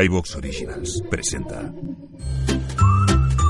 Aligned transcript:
iVox 0.00 0.36
Originals 0.36 1.02
presenta. 1.10 1.70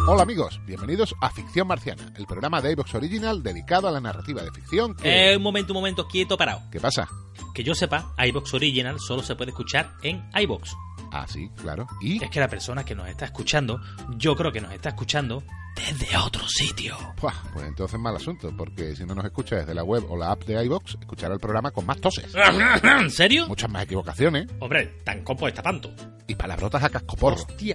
Hola 0.08 0.24
amigos, 0.24 0.60
bienvenidos 0.66 1.14
a 1.20 1.30
Ficción 1.30 1.68
Marciana, 1.68 2.12
el 2.16 2.26
programa 2.26 2.60
de 2.60 2.72
iVox 2.72 2.96
Original 2.96 3.44
dedicado 3.44 3.86
a 3.86 3.92
la 3.92 4.00
narrativa 4.00 4.42
de 4.42 4.50
ficción 4.50 4.96
que... 4.96 5.30
Eh, 5.30 5.36
un 5.36 5.42
momento, 5.44 5.72
un 5.72 5.78
momento, 5.78 6.08
quieto, 6.08 6.36
parado. 6.36 6.62
¿Qué 6.72 6.80
pasa? 6.80 7.08
Que 7.54 7.62
yo 7.62 7.76
sepa, 7.76 8.12
iBox 8.18 8.54
Original 8.54 8.98
solo 8.98 9.22
se 9.22 9.36
puede 9.36 9.52
escuchar 9.52 9.92
en 10.02 10.28
iBox. 10.34 10.74
Ah, 11.12 11.26
sí, 11.28 11.48
claro. 11.54 11.86
¿Y? 12.00 12.22
Es 12.24 12.30
que 12.30 12.40
la 12.40 12.48
persona 12.48 12.84
que 12.84 12.96
nos 12.96 13.08
está 13.08 13.26
escuchando, 13.26 13.80
yo 14.16 14.34
creo 14.34 14.50
que 14.50 14.60
nos 14.60 14.72
está 14.72 14.88
escuchando 14.88 15.44
desde 15.74 16.16
otro 16.16 16.46
sitio. 16.48 16.96
Buah, 17.20 17.32
pues 17.52 17.66
entonces 17.66 17.98
mal 17.98 18.16
asunto, 18.16 18.52
porque 18.56 18.94
si 18.96 19.04
no 19.04 19.14
nos 19.14 19.24
escucha 19.24 19.56
desde 19.56 19.74
la 19.74 19.82
web 19.84 20.04
o 20.10 20.16
la 20.16 20.30
app 20.32 20.44
de 20.44 20.62
iVox, 20.64 20.96
escuchará 21.00 21.34
el 21.34 21.40
programa 21.40 21.70
con 21.70 21.86
más 21.86 22.00
toses. 22.00 22.26
¿En 22.82 23.10
serio? 23.10 23.46
Muchas 23.48 23.70
más 23.70 23.84
equivocaciones 23.84 24.46
Hombre, 24.60 24.86
tan 25.04 25.22
copo 25.22 25.48
está 25.48 25.62
tanto. 25.62 25.90
y 26.26 26.34
palabrotas 26.34 26.82
a 26.84 26.88
cascoporro. 26.90 27.36
Hostia, 27.36 27.74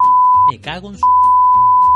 me 0.52 0.60
cago 0.62 0.90
en 0.90 0.98
su... 0.98 1.04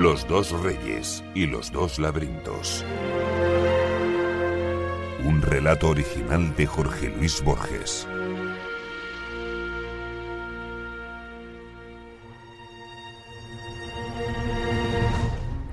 Los 0.00 0.26
dos 0.26 0.52
reyes 0.62 1.22
y 1.34 1.44
los 1.44 1.72
dos 1.72 1.98
laberintos. 1.98 2.86
Un 5.26 5.42
relato 5.42 5.90
original 5.90 6.56
de 6.56 6.66
Jorge 6.66 7.12
Luis 7.18 7.44
Borges. 7.44 8.08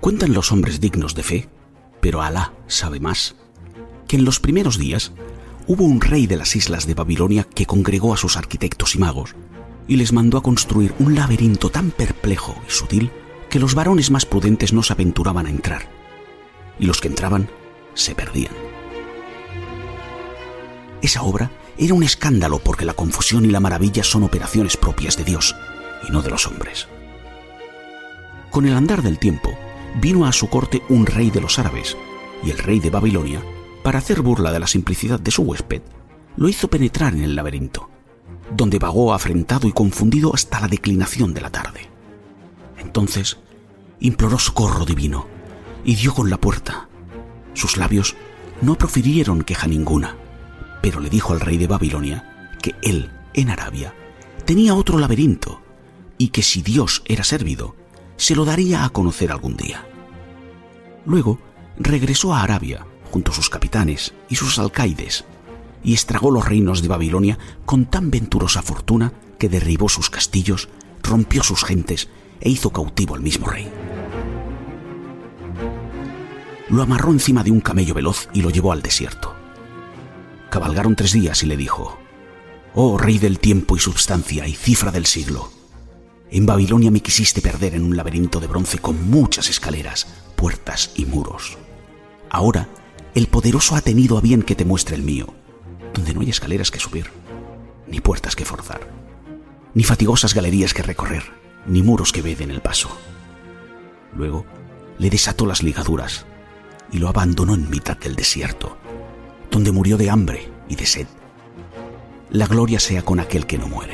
Cuentan 0.01 0.33
los 0.33 0.51
hombres 0.51 0.81
dignos 0.81 1.15
de 1.15 1.23
fe, 1.23 1.49
pero 2.01 2.21
Alá 2.21 2.51
sabe 2.67 2.99
más, 2.99 3.37
que 4.09 4.17
en 4.17 4.25
los 4.25 4.41
primeros 4.41 4.77
días 4.77 5.13
hubo 5.67 5.85
un 5.85 6.01
rey 6.01 6.27
de 6.27 6.35
las 6.35 6.53
islas 6.57 6.85
de 6.85 6.95
Babilonia 6.95 7.45
que 7.45 7.65
congregó 7.65 8.13
a 8.13 8.17
sus 8.17 8.35
arquitectos 8.35 8.95
y 8.95 8.99
magos 8.99 9.35
y 9.87 9.95
les 9.95 10.11
mandó 10.11 10.37
a 10.37 10.43
construir 10.43 10.93
un 10.99 11.15
laberinto 11.15 11.69
tan 11.69 11.91
perplejo 11.91 12.61
y 12.67 12.71
sutil 12.71 13.09
que 13.49 13.59
los 13.59 13.75
varones 13.75 14.11
más 14.11 14.25
prudentes 14.25 14.73
no 14.73 14.83
se 14.83 14.93
aventuraban 14.93 15.45
a 15.45 15.49
entrar, 15.49 15.89
y 16.79 16.85
los 16.85 17.01
que 17.01 17.07
entraban 17.07 17.49
se 17.93 18.15
perdían. 18.15 18.53
Esa 21.01 21.21
obra 21.23 21.51
era 21.77 21.93
un 21.93 22.03
escándalo 22.03 22.59
porque 22.59 22.85
la 22.85 22.93
confusión 22.93 23.45
y 23.45 23.49
la 23.49 23.59
maravilla 23.59 24.03
son 24.03 24.23
operaciones 24.23 24.77
propias 24.77 25.15
de 25.17 25.23
Dios 25.23 25.55
y 26.07 26.11
no 26.11 26.21
de 26.21 26.29
los 26.29 26.47
hombres. 26.47 26.87
Con 28.49 28.65
el 28.65 28.75
andar 28.75 29.03
del 29.03 29.19
tiempo, 29.19 29.51
vino 30.01 30.25
a 30.25 30.31
su 30.31 30.49
corte 30.49 30.81
un 30.89 31.05
rey 31.05 31.29
de 31.29 31.41
los 31.41 31.59
árabes, 31.59 31.95
y 32.43 32.51
el 32.51 32.57
rey 32.57 32.79
de 32.79 32.89
Babilonia, 32.89 33.41
para 33.83 33.99
hacer 33.99 34.21
burla 34.21 34.51
de 34.51 34.59
la 34.59 34.67
simplicidad 34.67 35.19
de 35.19 35.31
su 35.31 35.43
huésped, 35.43 35.81
lo 36.35 36.49
hizo 36.49 36.67
penetrar 36.67 37.13
en 37.13 37.23
el 37.23 37.35
laberinto, 37.35 37.89
donde 38.55 38.79
vagó 38.79 39.13
afrentado 39.13 39.67
y 39.67 39.71
confundido 39.71 40.33
hasta 40.33 40.59
la 40.59 40.67
declinación 40.67 41.33
de 41.33 41.41
la 41.41 41.51
tarde. 41.51 41.96
Entonces 42.97 43.37
imploró 43.99 44.39
socorro 44.39 44.83
divino 44.83 45.27
y 45.85 45.93
dio 45.93 46.15
con 46.15 46.31
la 46.31 46.41
puerta. 46.41 46.89
Sus 47.53 47.77
labios 47.77 48.15
no 48.63 48.75
profirieron 48.75 49.43
queja 49.43 49.67
ninguna, 49.67 50.17
pero 50.81 50.99
le 50.99 51.07
dijo 51.07 51.31
al 51.31 51.39
rey 51.39 51.57
de 51.57 51.67
Babilonia 51.67 52.49
que 52.59 52.73
él, 52.81 53.11
en 53.35 53.51
Arabia, 53.51 53.93
tenía 54.45 54.73
otro 54.73 54.97
laberinto 54.97 55.61
y 56.17 56.29
que 56.29 56.41
si 56.41 56.63
Dios 56.63 57.03
era 57.05 57.23
servido, 57.23 57.75
se 58.15 58.35
lo 58.35 58.45
daría 58.45 58.83
a 58.83 58.89
conocer 58.89 59.31
algún 59.31 59.57
día. 59.57 59.85
Luego 61.05 61.37
regresó 61.77 62.33
a 62.33 62.41
Arabia 62.41 62.87
junto 63.11 63.31
a 63.31 63.35
sus 63.35 63.51
capitanes 63.51 64.15
y 64.27 64.37
sus 64.37 64.57
alcaides 64.57 65.23
y 65.83 65.93
estragó 65.93 66.31
los 66.31 66.47
reinos 66.47 66.81
de 66.81 66.87
Babilonia 66.87 67.37
con 67.63 67.85
tan 67.85 68.09
venturosa 68.09 68.63
fortuna 68.63 69.13
que 69.37 69.49
derribó 69.49 69.87
sus 69.87 70.09
castillos, 70.09 70.67
rompió 71.03 71.43
sus 71.43 71.63
gentes 71.63 72.09
e 72.39 72.49
hizo 72.49 72.69
cautivo 72.71 73.15
al 73.15 73.21
mismo 73.21 73.47
rey. 73.47 73.69
Lo 76.69 76.83
amarró 76.83 77.11
encima 77.11 77.43
de 77.43 77.51
un 77.51 77.61
camello 77.61 77.93
veloz 77.93 78.27
y 78.33 78.41
lo 78.41 78.49
llevó 78.49 78.71
al 78.71 78.81
desierto. 78.81 79.33
Cabalgaron 80.49 80.95
tres 80.95 81.13
días 81.13 81.43
y 81.43 81.45
le 81.45 81.57
dijo, 81.57 81.97
Oh 82.73 82.97
rey 82.97 83.17
del 83.17 83.39
tiempo 83.39 83.75
y 83.75 83.79
substancia 83.79 84.47
y 84.47 84.53
cifra 84.53 84.91
del 84.91 85.05
siglo, 85.05 85.49
en 86.29 86.45
Babilonia 86.45 86.91
me 86.91 86.99
quisiste 86.99 87.41
perder 87.41 87.75
en 87.75 87.83
un 87.83 87.95
laberinto 87.95 88.39
de 88.39 88.47
bronce 88.47 88.79
con 88.79 89.09
muchas 89.09 89.49
escaleras, 89.49 90.07
puertas 90.35 90.91
y 90.95 91.05
muros. 91.05 91.57
Ahora, 92.29 92.67
el 93.15 93.27
poderoso 93.27 93.75
ha 93.75 93.81
tenido 93.81 94.17
a 94.17 94.21
bien 94.21 94.43
que 94.43 94.55
te 94.55 94.65
muestre 94.65 94.95
el 94.95 95.03
mío, 95.03 95.33
donde 95.93 96.13
no 96.13 96.21
hay 96.21 96.29
escaleras 96.29 96.69
que 96.69 96.79
subir, 96.79 97.07
ni 97.87 98.01
puertas 98.01 98.35
que 98.35 98.43
forzar, 98.45 98.91
ni 99.73 99.83
fatigosas 99.83 100.33
galerías 100.33 100.73
que 100.73 100.83
recorrer, 100.83 101.23
ni 101.67 101.83
muros 101.83 102.11
que 102.11 102.21
veden 102.21 102.49
el 102.49 102.61
paso. 102.61 102.89
Luego 104.15 104.45
le 104.97 105.09
desató 105.09 105.45
las 105.45 105.61
ligaduras 105.61 106.25
y 106.91 106.99
lo 106.99 107.09
abandonó 107.09 107.53
en 107.53 107.69
mitad 107.69 107.97
del 107.97 108.15
desierto, 108.15 108.77
donde 109.51 109.71
murió 109.71 109.97
de 109.97 110.09
hambre 110.09 110.49
y 110.67 110.75
de 110.75 110.85
sed. 110.85 111.07
La 112.31 112.47
gloria 112.47 112.79
sea 112.79 113.03
con 113.03 113.19
aquel 113.19 113.45
que 113.45 113.57
no 113.57 113.67
muere. 113.67 113.93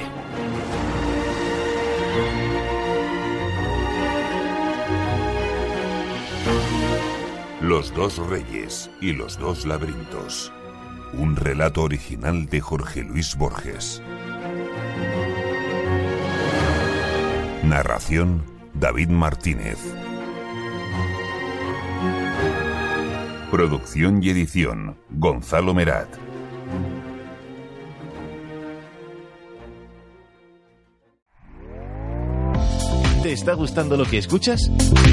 Los 7.62 7.94
dos 7.94 8.18
reyes 8.18 8.89
y 9.00 9.13
los 9.13 9.38
dos 9.38 9.65
laberintos. 9.65 10.51
Un 11.13 11.36
relato 11.36 11.83
original 11.83 12.47
de 12.47 12.59
Jorge 12.59 13.03
Luis 13.03 13.38
Borges. 13.38 14.01
Narración 17.63 18.44
David 18.74 19.07
Martínez. 19.07 19.77
Producción 23.50 24.21
y 24.21 24.31
edición 24.31 24.98
Gonzalo 25.10 25.74
Merat. 25.74 26.10
está 33.33 33.54
gustando 33.54 33.98
lo 33.98 34.06
que 34.06 34.19
escuchas? 34.19 34.69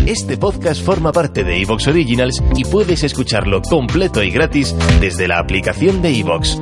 Este 0.07 0.37
podcast 0.37 0.85
forma 0.85 1.11
parte 1.11 1.43
de 1.43 1.61
Evox 1.63 1.89
Originals 1.89 2.43
y 2.55 2.65
puedes 2.65 3.03
escucharlo 3.03 3.63
completo 3.63 4.23
y 4.23 4.31
gratis 4.31 4.75
desde 5.01 5.27
la 5.27 5.39
aplicación 5.39 6.03
de 6.03 6.17
Evox. 6.19 6.59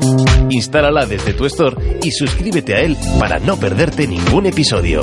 Instálala 0.50 1.04
desde 1.04 1.34
tu 1.34 1.44
store 1.46 1.98
y 2.02 2.10
suscríbete 2.12 2.74
a 2.74 2.80
él 2.80 2.96
para 3.18 3.38
no 3.40 3.56
perderte 3.56 4.06
ningún 4.06 4.46
episodio. 4.46 5.00